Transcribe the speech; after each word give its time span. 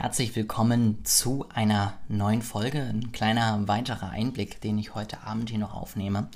Herzlich 0.00 0.34
willkommen 0.34 1.04
zu 1.04 1.44
einer 1.52 1.92
neuen 2.08 2.40
Folge. 2.40 2.80
Ein 2.80 3.12
kleiner 3.12 3.68
weiterer 3.68 4.08
Einblick, 4.08 4.58
den 4.62 4.78
ich 4.78 4.94
heute 4.94 5.24
Abend 5.24 5.50
hier 5.50 5.58
noch 5.58 5.74
aufnehme. 5.74 6.28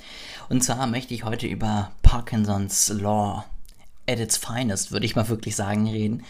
Und 0.50 0.62
zwar 0.62 0.86
möchte 0.86 1.14
ich 1.14 1.24
heute 1.24 1.46
über 1.46 1.90
Parkinson's 2.02 2.90
Law 2.90 3.46
at 4.06 4.20
its 4.20 4.36
finest, 4.36 4.92
würde 4.92 5.06
ich 5.06 5.16
mal 5.16 5.30
wirklich 5.30 5.56
sagen, 5.56 5.88
reden. 5.88 6.24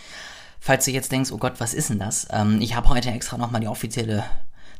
Falls 0.60 0.84
du 0.84 0.92
jetzt 0.92 1.10
denkst, 1.10 1.32
oh 1.32 1.38
Gott, 1.38 1.54
was 1.58 1.74
ist 1.74 1.90
denn 1.90 1.98
das? 1.98 2.28
Ähm, 2.30 2.60
ich 2.60 2.76
habe 2.76 2.88
heute 2.88 3.10
extra 3.10 3.36
nochmal 3.36 3.60
die 3.60 3.66
offizielle 3.66 4.22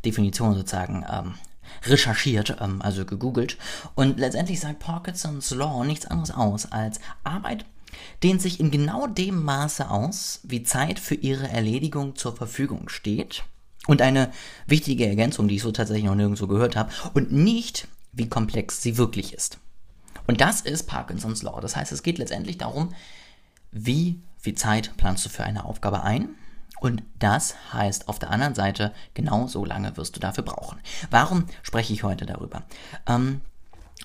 Definition 0.04 0.54
sozusagen 0.54 1.04
ähm, 1.10 1.34
recherchiert, 1.82 2.58
ähm, 2.60 2.80
also 2.82 3.04
gegoogelt. 3.04 3.58
Und 3.96 4.20
letztendlich 4.20 4.60
sagt 4.60 4.78
Parkinson's 4.78 5.50
Law 5.50 5.82
nichts 5.82 6.06
anderes 6.06 6.30
aus 6.30 6.70
als 6.70 7.00
Arbeit 7.24 7.64
dehnt 8.22 8.42
sich 8.42 8.60
in 8.60 8.70
genau 8.70 9.06
dem 9.06 9.42
Maße 9.42 9.90
aus, 9.90 10.40
wie 10.42 10.62
Zeit 10.62 10.98
für 10.98 11.14
ihre 11.14 11.48
Erledigung 11.48 12.16
zur 12.16 12.36
Verfügung 12.36 12.88
steht. 12.88 13.44
Und 13.86 14.00
eine 14.00 14.32
wichtige 14.66 15.06
Ergänzung, 15.06 15.48
die 15.48 15.56
ich 15.56 15.62
so 15.62 15.72
tatsächlich 15.72 16.06
noch 16.06 16.14
nirgendwo 16.14 16.46
gehört 16.46 16.76
habe, 16.76 16.92
und 17.12 17.32
nicht, 17.32 17.88
wie 18.12 18.28
komplex 18.28 18.80
sie 18.80 18.96
wirklich 18.96 19.34
ist. 19.34 19.58
Und 20.26 20.40
das 20.40 20.62
ist 20.62 20.84
Parkinsons 20.84 21.42
Law. 21.42 21.60
Das 21.60 21.76
heißt, 21.76 21.92
es 21.92 22.02
geht 22.02 22.18
letztendlich 22.18 22.58
darum, 22.58 22.94
wie 23.70 24.20
viel 24.38 24.54
Zeit 24.54 24.96
planst 24.96 25.24
du 25.24 25.28
für 25.28 25.44
eine 25.44 25.64
Aufgabe 25.64 26.02
ein? 26.02 26.30
Und 26.80 27.02
das 27.18 27.54
heißt 27.72 28.08
auf 28.08 28.18
der 28.18 28.30
anderen 28.30 28.54
Seite, 28.54 28.92
genau 29.14 29.46
so 29.46 29.64
lange 29.64 29.96
wirst 29.96 30.16
du 30.16 30.20
dafür 30.20 30.44
brauchen. 30.44 30.80
Warum 31.10 31.46
spreche 31.62 31.92
ich 31.92 32.02
heute 32.02 32.26
darüber? 32.26 32.62
Ähm, 33.06 33.40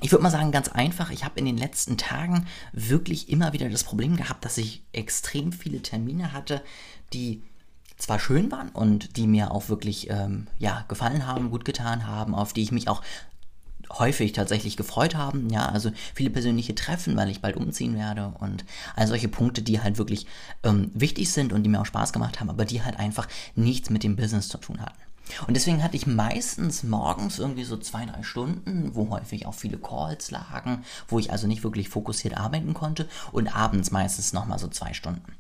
ich 0.02 0.12
würde 0.12 0.24
mal 0.24 0.32
sagen, 0.32 0.52
ganz 0.52 0.70
einfach, 0.70 1.12
ich 1.12 1.26
habe 1.26 1.40
in 1.40 1.46
den 1.46 1.58
letzten 1.58 1.98
Tagen 1.98 2.48
wirklich 2.72 3.30
immer 3.30 3.54
wieder 3.54 3.70
das 3.70 3.84
Problem 3.84 4.16
gehabt, 4.16 4.46
dass 4.46 4.58
ich 4.58 4.84
extrem 4.94 5.52
viele 5.52 5.82
Termine 5.82 6.34
hatte, 6.34 6.62
die 7.14 7.42
zwar 7.98 8.20
schön 8.20 8.52
waren 8.52 8.70
und 8.70 9.18
die 9.18 9.28
mir 9.28 9.52
auch 9.52 9.68
wirklich 9.68 10.10
ähm, 10.10 10.48
ja, 10.58 10.86
gefallen 10.88 11.28
haben, 11.28 11.52
gut 11.52 11.66
getan 11.66 12.08
haben, 12.08 12.34
auf 12.34 12.54
die 12.54 12.62
ich 12.62 12.72
mich 12.72 12.88
auch 12.88 13.04
häufig 13.92 14.32
tatsächlich 14.32 14.78
gefreut 14.78 15.16
haben. 15.16 15.50
Ja, 15.50 15.68
also 15.68 15.92
viele 16.14 16.30
persönliche 16.30 16.76
Treffen, 16.76 17.18
weil 17.18 17.30
ich 17.30 17.42
bald 17.42 17.58
umziehen 17.58 17.96
werde 17.96 18.34
und 18.40 18.64
all 18.96 19.08
solche 19.08 19.28
Punkte, 19.28 19.62
die 19.62 19.82
halt 19.82 19.98
wirklich 19.98 20.28
ähm, 20.64 20.92
wichtig 20.94 21.32
sind 21.32 21.52
und 21.52 21.64
die 21.64 21.70
mir 21.70 21.82
auch 21.82 21.86
Spaß 21.86 22.14
gemacht 22.14 22.40
haben, 22.40 22.50
aber 22.50 22.66
die 22.66 22.84
halt 22.84 22.98
einfach 22.98 23.28
nichts 23.56 23.90
mit 23.90 24.04
dem 24.04 24.16
Business 24.16 24.48
zu 24.48 24.58
tun 24.58 24.80
hatten. 24.82 25.00
Und 25.48 25.56
deswegen 25.56 25.84
hatte 25.84 25.96
ich 25.96 26.08
meistens 26.08 26.84
morgens 26.84 27.40
irgendwie 27.40 27.64
so 27.64 27.78
zwei, 27.78 28.06
drei 28.06 28.24
Stunden, 28.24 28.96
wo 28.96 29.10
häufig 29.10 29.46
auch 29.46 29.54
viele 29.54 29.78
Calls 29.78 30.32
lagen, 30.32 30.84
wo 31.08 31.20
ich 31.20 31.32
also 31.32 31.48
nicht 31.48 31.64
wirklich 31.64 31.90
fokussiert 31.90 32.38
arbeiten 32.38 32.74
konnte 32.74 33.08
und 33.32 33.56
abends 33.56 33.92
meistens 33.92 34.34
nochmal 34.34 34.60
so 34.60 34.68
zwei 34.68 34.94
Stunden. 34.94 35.34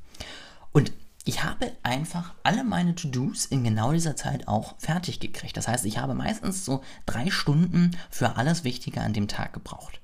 Und 0.71 0.91
ich 1.25 1.43
habe 1.43 1.71
einfach 1.83 2.33
alle 2.43 2.63
meine 2.63 2.95
To-Dos 2.95 3.45
in 3.45 3.63
genau 3.63 3.91
dieser 3.91 4.15
Zeit 4.15 4.47
auch 4.47 4.75
fertig 4.79 5.19
gekriegt. 5.19 5.57
Das 5.57 5.67
heißt, 5.67 5.85
ich 5.85 5.97
habe 5.97 6.13
meistens 6.13 6.65
so 6.65 6.81
drei 7.05 7.29
Stunden 7.29 7.91
für 8.09 8.37
alles 8.37 8.63
Wichtige 8.63 9.01
an 9.01 9.13
dem 9.13 9.27
Tag 9.27 9.53
gebraucht. 9.53 9.99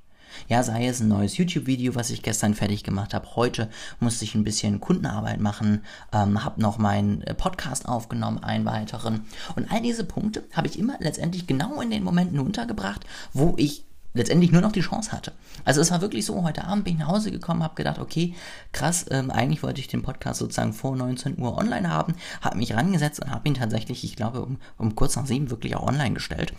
Ja, 0.47 0.63
sei 0.63 0.87
es 0.87 0.99
ein 0.99 1.07
neues 1.07 1.37
YouTube-Video, 1.37 1.95
was 1.95 2.09
ich 2.09 2.21
gestern 2.21 2.53
fertig 2.53 2.83
gemacht 2.83 3.13
habe. 3.13 3.35
Heute 3.35 3.69
musste 3.99 4.25
ich 4.25 4.35
ein 4.35 4.43
bisschen 4.43 4.79
Kundenarbeit 4.79 5.39
machen, 5.39 5.83
ähm, 6.13 6.43
habe 6.43 6.61
noch 6.61 6.77
meinen 6.77 7.21
äh, 7.21 7.33
Podcast 7.33 7.87
aufgenommen, 7.87 8.43
einen 8.43 8.65
weiteren. 8.65 9.25
Und 9.55 9.71
all 9.71 9.81
diese 9.81 10.03
Punkte 10.03 10.43
habe 10.53 10.67
ich 10.67 10.79
immer 10.79 10.97
letztendlich 10.99 11.47
genau 11.47 11.81
in 11.81 11.89
den 11.89 12.03
Momenten 12.03 12.39
untergebracht, 12.39 13.05
wo 13.33 13.55
ich 13.57 13.85
letztendlich 14.15 14.51
nur 14.51 14.61
noch 14.61 14.71
die 14.71 14.81
Chance 14.81 15.11
hatte. 15.11 15.33
Also 15.65 15.81
es 15.81 15.91
war 15.91 16.01
wirklich 16.01 16.25
so, 16.25 16.41
heute 16.43 16.63
Abend 16.63 16.85
bin 16.85 16.93
ich 16.93 16.99
nach 16.99 17.09
Hause 17.09 17.31
gekommen, 17.31 17.61
habe 17.61 17.75
gedacht, 17.75 17.99
okay, 17.99 18.33
krass, 18.71 19.05
ähm, 19.11 19.29
eigentlich 19.29 19.61
wollte 19.61 19.81
ich 19.81 19.87
den 19.87 20.01
Podcast 20.01 20.39
sozusagen 20.39 20.73
vor 20.73 20.95
19 20.95 21.37
Uhr 21.37 21.57
online 21.57 21.89
haben, 21.89 22.15
habe 22.41 22.57
mich 22.57 22.73
rangesetzt 22.73 23.21
und 23.21 23.29
habe 23.29 23.47
ihn 23.47 23.55
tatsächlich, 23.55 24.03
ich 24.03 24.15
glaube, 24.15 24.41
um, 24.41 24.57
um 24.77 24.95
kurz 24.95 25.15
nach 25.17 25.27
sieben 25.27 25.51
wirklich 25.51 25.75
auch 25.75 25.85
online 25.85 26.13
gestellt. 26.13 26.53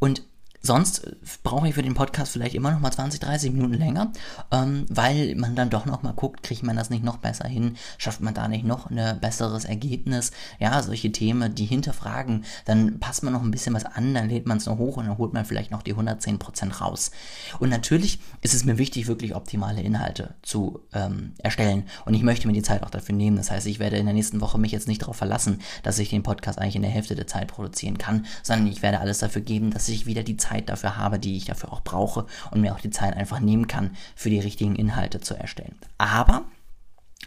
Und 0.00 0.22
Sonst 0.62 1.04
äh, 1.04 1.16
brauche 1.42 1.68
ich 1.68 1.74
für 1.74 1.82
den 1.82 1.94
Podcast 1.94 2.32
vielleicht 2.32 2.54
immer 2.54 2.70
noch 2.70 2.80
mal 2.80 2.90
20, 2.90 3.20
30 3.20 3.52
Minuten 3.52 3.74
länger, 3.74 4.12
ähm, 4.50 4.84
weil 4.88 5.34
man 5.36 5.56
dann 5.56 5.70
doch 5.70 5.86
noch 5.86 6.02
mal 6.02 6.12
guckt, 6.12 6.42
kriegt 6.42 6.62
man 6.62 6.76
das 6.76 6.90
nicht 6.90 7.02
noch 7.02 7.16
besser 7.16 7.48
hin, 7.48 7.76
schafft 7.98 8.20
man 8.20 8.34
da 8.34 8.46
nicht 8.46 8.64
noch 8.64 8.90
ein 8.90 9.20
besseres 9.20 9.64
Ergebnis, 9.64 10.32
ja, 10.58 10.82
solche 10.82 11.12
Themen, 11.12 11.54
die 11.54 11.64
hinterfragen, 11.64 12.44
dann 12.66 13.00
passt 13.00 13.22
man 13.22 13.32
noch 13.32 13.42
ein 13.42 13.50
bisschen 13.50 13.74
was 13.74 13.86
an, 13.86 14.14
dann 14.14 14.28
lädt 14.28 14.46
man 14.46 14.58
es 14.58 14.66
noch 14.66 14.78
hoch 14.78 14.98
und 14.98 15.06
dann 15.06 15.18
holt 15.18 15.32
man 15.32 15.44
vielleicht 15.44 15.70
noch 15.70 15.82
die 15.82 15.94
110% 15.94 16.80
raus. 16.80 17.10
Und 17.58 17.70
natürlich 17.70 18.20
ist 18.42 18.54
es 18.54 18.64
mir 18.64 18.76
wichtig, 18.76 19.06
wirklich 19.06 19.34
optimale 19.34 19.80
Inhalte 19.80 20.34
zu 20.42 20.80
ähm, 20.92 21.32
erstellen. 21.38 21.84
Und 22.04 22.14
ich 22.14 22.22
möchte 22.22 22.46
mir 22.46 22.52
die 22.52 22.62
Zeit 22.62 22.82
auch 22.82 22.90
dafür 22.90 23.14
nehmen, 23.14 23.36
das 23.36 23.50
heißt, 23.50 23.66
ich 23.66 23.78
werde 23.78 23.96
in 23.96 24.06
der 24.06 24.14
nächsten 24.14 24.40
Woche 24.40 24.58
mich 24.58 24.72
jetzt 24.72 24.88
nicht 24.88 25.02
darauf 25.02 25.16
verlassen, 25.16 25.60
dass 25.82 25.98
ich 25.98 26.10
den 26.10 26.22
Podcast 26.22 26.58
eigentlich 26.58 26.76
in 26.76 26.82
der 26.82 26.90
Hälfte 26.90 27.14
der 27.14 27.26
Zeit 27.26 27.48
produzieren 27.48 27.96
kann, 27.96 28.26
sondern 28.42 28.66
ich 28.66 28.82
werde 28.82 29.00
alles 29.00 29.18
dafür 29.18 29.42
geben, 29.42 29.70
dass 29.70 29.88
ich 29.88 30.04
wieder 30.04 30.22
die 30.22 30.36
Zeit 30.36 30.49
Zeit 30.50 30.68
dafür 30.68 30.96
habe, 30.96 31.18
die 31.18 31.36
ich 31.36 31.44
dafür 31.44 31.72
auch 31.72 31.82
brauche 31.82 32.26
und 32.50 32.60
mir 32.60 32.74
auch 32.74 32.80
die 32.80 32.90
Zeit 32.90 33.16
einfach 33.16 33.40
nehmen 33.40 33.66
kann, 33.66 33.96
für 34.14 34.30
die 34.30 34.40
richtigen 34.40 34.76
Inhalte 34.76 35.20
zu 35.20 35.34
erstellen. 35.34 35.76
Aber 35.98 36.44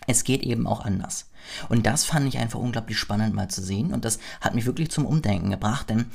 es 0.08 0.24
geht 0.24 0.44
eben 0.44 0.68
auch 0.68 0.82
anders. 0.82 1.30
Und 1.70 1.86
das 1.86 2.04
fand 2.04 2.28
ich 2.28 2.38
einfach 2.38 2.60
unglaublich 2.60 2.98
spannend 2.98 3.34
mal 3.34 3.48
zu 3.48 3.62
sehen 3.62 3.94
und 3.94 4.06
das 4.06 4.20
hat 4.42 4.56
mich 4.56 4.66
wirklich 4.66 4.92
zum 4.92 5.06
Umdenken 5.06 5.50
gebracht, 5.50 5.90
denn 5.90 6.06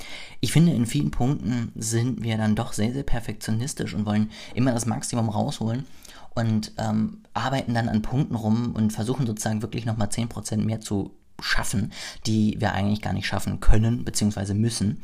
ich 0.40 0.52
finde, 0.52 0.72
in 0.72 0.86
vielen 0.86 1.10
Punkten 1.10 1.72
sind 1.74 2.22
wir 2.22 2.36
dann 2.36 2.54
doch 2.54 2.72
sehr, 2.72 2.92
sehr 2.92 3.02
perfektionistisch 3.02 3.94
und 3.94 4.06
wollen 4.06 4.30
immer 4.54 4.72
das 4.72 4.86
Maximum 4.86 5.28
rausholen 5.28 5.84
und 6.34 6.72
ähm, 6.78 7.22
arbeiten 7.34 7.74
dann 7.74 7.88
an 7.88 8.02
Punkten 8.02 8.34
rum 8.34 8.72
und 8.74 8.92
versuchen 8.92 9.26
sozusagen 9.26 9.62
wirklich 9.62 9.84
nochmal 9.84 10.08
10% 10.08 10.56
mehr 10.58 10.80
zu 10.80 11.14
schaffen, 11.40 11.92
die 12.26 12.56
wir 12.58 12.72
eigentlich 12.72 13.02
gar 13.02 13.12
nicht 13.12 13.26
schaffen 13.26 13.60
können 13.60 14.04
bzw. 14.04 14.54
müssen. 14.54 15.00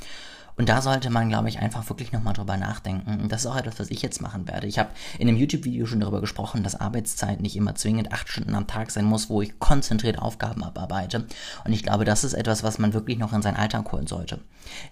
Und 0.56 0.68
da 0.68 0.82
sollte 0.82 1.10
man, 1.10 1.28
glaube 1.28 1.48
ich, 1.48 1.58
einfach 1.58 1.88
wirklich 1.88 2.12
nochmal 2.12 2.34
drüber 2.34 2.56
nachdenken. 2.56 3.20
Und 3.22 3.32
das 3.32 3.42
ist 3.42 3.46
auch 3.46 3.56
etwas, 3.56 3.80
was 3.80 3.90
ich 3.90 4.02
jetzt 4.02 4.22
machen 4.22 4.46
werde. 4.46 4.66
Ich 4.66 4.78
habe 4.78 4.90
in 5.18 5.28
einem 5.28 5.36
YouTube-Video 5.36 5.86
schon 5.86 6.00
darüber 6.00 6.20
gesprochen, 6.20 6.62
dass 6.62 6.80
Arbeitszeit 6.80 7.40
nicht 7.40 7.56
immer 7.56 7.74
zwingend 7.74 8.12
acht 8.12 8.28
Stunden 8.28 8.54
am 8.54 8.66
Tag 8.66 8.90
sein 8.90 9.04
muss, 9.04 9.28
wo 9.28 9.42
ich 9.42 9.58
konzentriert 9.58 10.18
Aufgaben 10.18 10.62
abarbeite. 10.62 11.26
Und 11.64 11.72
ich 11.72 11.82
glaube, 11.82 12.04
das 12.04 12.22
ist 12.22 12.34
etwas, 12.34 12.62
was 12.62 12.78
man 12.78 12.92
wirklich 12.92 13.18
noch 13.18 13.32
in 13.32 13.42
seinen 13.42 13.56
Alltag 13.56 13.90
holen 13.90 14.06
sollte. 14.06 14.40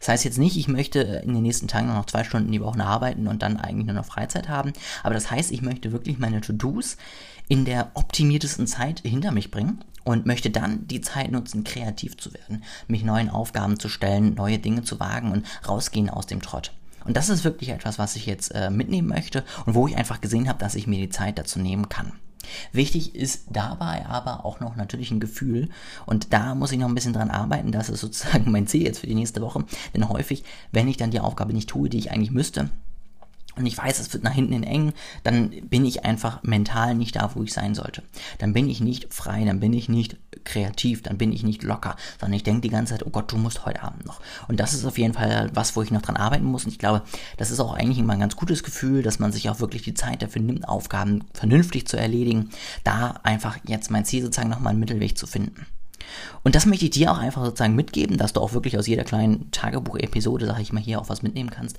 Das 0.00 0.08
heißt 0.08 0.24
jetzt 0.24 0.38
nicht, 0.38 0.56
ich 0.56 0.68
möchte 0.68 1.00
in 1.00 1.32
den 1.32 1.42
nächsten 1.42 1.68
Tagen 1.68 1.86
noch 1.86 2.06
zwei 2.06 2.24
Stunden 2.24 2.50
die 2.50 2.60
Woche 2.60 2.82
arbeiten 2.82 3.28
und 3.28 3.42
dann 3.42 3.56
eigentlich 3.56 3.86
nur 3.86 3.94
noch 3.94 4.04
Freizeit 4.04 4.48
haben. 4.48 4.72
Aber 5.02 5.14
das 5.14 5.30
heißt, 5.30 5.52
ich 5.52 5.62
möchte 5.62 5.92
wirklich 5.92 6.18
meine 6.18 6.40
To-Dos 6.40 6.96
in 7.48 7.64
der 7.64 7.90
optimiertesten 7.94 8.66
Zeit 8.66 9.00
hinter 9.00 9.30
mich 9.30 9.50
bringen 9.50 9.84
und 10.04 10.26
möchte 10.26 10.50
dann 10.50 10.86
die 10.86 11.00
Zeit 11.00 11.30
nutzen, 11.30 11.64
kreativ 11.64 12.16
zu 12.16 12.32
werden, 12.32 12.64
mich 12.88 13.04
neuen 13.04 13.28
Aufgaben 13.28 13.78
zu 13.78 13.88
stellen, 13.88 14.34
neue 14.34 14.58
Dinge 14.58 14.82
zu 14.82 14.98
wagen 15.00 15.32
und 15.32 15.46
rausgehen 15.66 16.10
aus 16.10 16.26
dem 16.26 16.42
Trott. 16.42 16.72
Und 17.04 17.16
das 17.16 17.28
ist 17.28 17.44
wirklich 17.44 17.70
etwas, 17.70 17.98
was 17.98 18.16
ich 18.16 18.26
jetzt 18.26 18.50
äh, 18.54 18.70
mitnehmen 18.70 19.08
möchte 19.08 19.44
und 19.66 19.74
wo 19.74 19.88
ich 19.88 19.96
einfach 19.96 20.20
gesehen 20.20 20.48
habe, 20.48 20.58
dass 20.58 20.74
ich 20.74 20.86
mir 20.86 20.98
die 20.98 21.10
Zeit 21.10 21.38
dazu 21.38 21.58
nehmen 21.58 21.88
kann. 21.88 22.12
Wichtig 22.72 23.14
ist 23.14 23.44
dabei 23.50 24.04
aber 24.06 24.44
auch 24.44 24.60
noch 24.60 24.76
natürlich 24.76 25.10
ein 25.10 25.20
Gefühl 25.20 25.68
und 26.06 26.32
da 26.32 26.54
muss 26.54 26.72
ich 26.72 26.78
noch 26.78 26.88
ein 26.88 26.94
bisschen 26.94 27.12
dran 27.12 27.30
arbeiten, 27.30 27.72
das 27.72 27.88
ist 27.88 28.00
sozusagen 28.00 28.50
mein 28.50 28.66
Ziel 28.66 28.82
jetzt 28.82 28.98
für 28.98 29.06
die 29.06 29.14
nächste 29.14 29.40
Woche, 29.40 29.64
denn 29.94 30.08
häufig, 30.08 30.44
wenn 30.72 30.88
ich 30.88 30.96
dann 30.96 31.10
die 31.10 31.20
Aufgabe 31.20 31.52
nicht 31.52 31.68
tue, 31.68 31.88
die 31.88 31.98
ich 31.98 32.10
eigentlich 32.10 32.32
müsste, 32.32 32.70
und 33.56 33.66
ich 33.66 33.76
weiß, 33.76 33.98
es 33.98 34.12
wird 34.12 34.24
nach 34.24 34.32
hinten 34.32 34.52
hin 34.52 34.64
eng, 34.64 34.92
dann 35.24 35.50
bin 35.68 35.84
ich 35.84 36.04
einfach 36.04 36.42
mental 36.42 36.94
nicht 36.94 37.16
da, 37.16 37.34
wo 37.34 37.42
ich 37.42 37.52
sein 37.52 37.74
sollte. 37.74 38.02
Dann 38.38 38.52
bin 38.52 38.68
ich 38.68 38.80
nicht 38.80 39.12
frei, 39.12 39.44
dann 39.44 39.60
bin 39.60 39.72
ich 39.72 39.88
nicht 39.88 40.16
kreativ, 40.44 41.02
dann 41.02 41.18
bin 41.18 41.32
ich 41.32 41.42
nicht 41.42 41.62
locker, 41.62 41.96
sondern 42.18 42.36
ich 42.36 42.42
denke 42.42 42.62
die 42.62 42.70
ganze 42.70 42.94
Zeit, 42.94 43.06
oh 43.06 43.10
Gott, 43.10 43.30
du 43.30 43.36
musst 43.36 43.66
heute 43.66 43.82
Abend 43.82 44.06
noch. 44.06 44.20
Und 44.48 44.58
das 44.58 44.72
ist 44.72 44.84
auf 44.84 44.98
jeden 44.98 45.14
Fall 45.14 45.50
was, 45.54 45.76
wo 45.76 45.82
ich 45.82 45.90
noch 45.90 46.02
dran 46.02 46.16
arbeiten 46.16 46.44
muss. 46.44 46.64
Und 46.64 46.72
ich 46.72 46.78
glaube, 46.78 47.02
das 47.36 47.50
ist 47.50 47.60
auch 47.60 47.74
eigentlich 47.74 47.98
immer 47.98 48.14
ein 48.14 48.20
ganz 48.20 48.36
gutes 48.36 48.62
Gefühl, 48.62 49.02
dass 49.02 49.18
man 49.18 49.32
sich 49.32 49.50
auch 49.50 49.60
wirklich 49.60 49.82
die 49.82 49.94
Zeit 49.94 50.22
dafür 50.22 50.42
nimmt, 50.42 50.68
Aufgaben 50.68 51.24
vernünftig 51.34 51.86
zu 51.86 51.98
erledigen. 51.98 52.50
Da 52.84 53.20
einfach 53.22 53.58
jetzt 53.66 53.90
mein 53.90 54.04
Ziel 54.04 54.22
sozusagen 54.22 54.50
nochmal 54.50 54.70
einen 54.70 54.80
Mittelweg 54.80 55.18
zu 55.18 55.26
finden. 55.26 55.66
Und 56.42 56.54
das 56.54 56.66
möchte 56.66 56.86
ich 56.86 56.90
dir 56.90 57.12
auch 57.12 57.18
einfach 57.18 57.44
sozusagen 57.44 57.76
mitgeben, 57.76 58.16
dass 58.16 58.32
du 58.32 58.40
auch 58.40 58.52
wirklich 58.52 58.78
aus 58.78 58.86
jeder 58.86 59.04
kleinen 59.04 59.50
Tagebuchepisode, 59.50 60.46
sag 60.46 60.60
ich 60.60 60.72
mal, 60.72 60.82
hier 60.82 61.00
auch 61.00 61.08
was 61.08 61.22
mitnehmen 61.22 61.50
kannst 61.50 61.78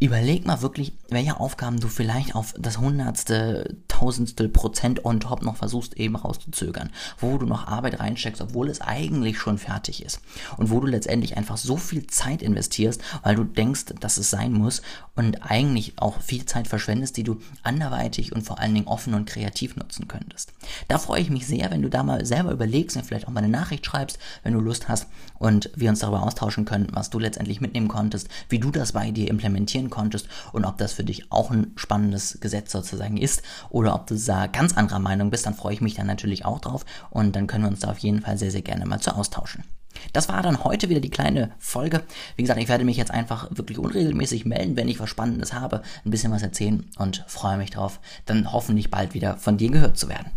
überleg 0.00 0.46
mal 0.46 0.62
wirklich, 0.62 0.92
welche 1.08 1.40
Aufgaben 1.40 1.80
du 1.80 1.88
vielleicht 1.88 2.34
auf 2.34 2.54
das 2.58 2.78
hundertste, 2.78 3.76
tausendstel 3.88 4.48
Prozent 4.48 5.04
on 5.04 5.20
top 5.20 5.42
noch 5.42 5.56
versuchst 5.56 5.94
eben 5.94 6.14
rauszuzögern, 6.14 6.90
wo 7.18 7.36
du 7.38 7.46
noch 7.46 7.66
Arbeit 7.66 7.98
reinsteckst, 7.98 8.40
obwohl 8.40 8.68
es 8.68 8.80
eigentlich 8.80 9.38
schon 9.38 9.58
fertig 9.58 10.04
ist 10.04 10.20
und 10.56 10.70
wo 10.70 10.80
du 10.80 10.86
letztendlich 10.86 11.36
einfach 11.36 11.56
so 11.56 11.76
viel 11.76 12.06
Zeit 12.06 12.42
investierst, 12.42 13.02
weil 13.22 13.34
du 13.34 13.44
denkst, 13.44 13.86
dass 14.00 14.18
es 14.18 14.30
sein 14.30 14.52
muss 14.52 14.82
und 15.16 15.42
eigentlich 15.50 15.94
auch 15.96 16.20
viel 16.20 16.46
Zeit 16.46 16.68
verschwendest, 16.68 17.16
die 17.16 17.24
du 17.24 17.40
anderweitig 17.64 18.32
und 18.32 18.42
vor 18.42 18.60
allen 18.60 18.74
Dingen 18.74 18.86
offen 18.86 19.14
und 19.14 19.26
kreativ 19.26 19.74
nutzen 19.76 20.06
könntest. 20.06 20.52
Da 20.86 20.98
freue 20.98 21.20
ich 21.20 21.30
mich 21.30 21.46
sehr, 21.46 21.70
wenn 21.72 21.82
du 21.82 21.90
da 21.90 22.04
mal 22.04 22.24
selber 22.24 22.52
überlegst 22.52 22.96
und 22.96 23.04
vielleicht 23.04 23.26
auch 23.26 23.32
mal 23.32 23.42
eine 23.42 23.48
Nachricht 23.48 23.84
schreibst, 23.84 24.18
wenn 24.44 24.52
du 24.52 24.60
Lust 24.60 24.88
hast 24.88 25.08
und 25.38 25.70
wir 25.74 25.90
uns 25.90 25.98
darüber 25.98 26.22
austauschen 26.22 26.64
können, 26.64 26.88
was 26.92 27.10
du 27.10 27.18
letztendlich 27.18 27.60
mitnehmen 27.60 27.88
konntest, 27.88 28.28
wie 28.48 28.60
du 28.60 28.70
das 28.70 28.92
bei 28.92 29.10
dir 29.10 29.28
implementieren 29.28 29.87
konntest 29.90 30.28
und 30.52 30.64
ob 30.64 30.78
das 30.78 30.92
für 30.92 31.04
dich 31.04 31.30
auch 31.30 31.50
ein 31.50 31.72
spannendes 31.76 32.38
Gesetz 32.40 32.72
sozusagen 32.72 33.16
ist 33.16 33.42
oder 33.70 33.94
ob 33.94 34.06
du 34.06 34.16
da 34.16 34.46
ganz 34.46 34.76
anderer 34.76 34.98
Meinung 34.98 35.30
bist, 35.30 35.46
dann 35.46 35.54
freue 35.54 35.74
ich 35.74 35.80
mich 35.80 35.94
dann 35.94 36.06
natürlich 36.06 36.44
auch 36.44 36.60
drauf 36.60 36.84
und 37.10 37.34
dann 37.36 37.46
können 37.46 37.64
wir 37.64 37.70
uns 37.70 37.80
da 37.80 37.90
auf 37.90 37.98
jeden 37.98 38.22
Fall 38.22 38.38
sehr, 38.38 38.50
sehr 38.50 38.62
gerne 38.62 38.86
mal 38.86 39.00
zu 39.00 39.14
austauschen. 39.14 39.64
Das 40.12 40.28
war 40.28 40.42
dann 40.42 40.64
heute 40.64 40.88
wieder 40.88 41.00
die 41.00 41.10
kleine 41.10 41.50
Folge. 41.58 42.04
Wie 42.36 42.42
gesagt, 42.42 42.60
ich 42.60 42.68
werde 42.68 42.84
mich 42.84 42.96
jetzt 42.96 43.10
einfach 43.10 43.48
wirklich 43.50 43.78
unregelmäßig 43.78 44.44
melden, 44.44 44.76
wenn 44.76 44.88
ich 44.88 45.00
was 45.00 45.10
Spannendes 45.10 45.52
habe, 45.52 45.82
ein 46.04 46.10
bisschen 46.10 46.32
was 46.32 46.42
erzählen 46.42 46.84
und 46.98 47.24
freue 47.26 47.56
mich 47.56 47.70
drauf, 47.70 48.00
dann 48.26 48.52
hoffentlich 48.52 48.90
bald 48.90 49.14
wieder 49.14 49.36
von 49.36 49.56
dir 49.56 49.70
gehört 49.70 49.98
zu 49.98 50.08
werden. 50.08 50.30